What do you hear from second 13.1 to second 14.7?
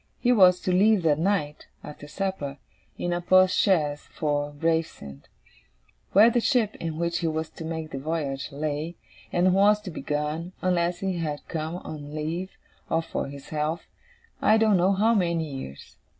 his health I